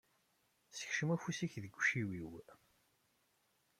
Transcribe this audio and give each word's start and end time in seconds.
Sekcem 0.77 1.09
afus-ik 1.15 1.53
deg 1.63 1.73
yiciwi-w. 1.77 2.31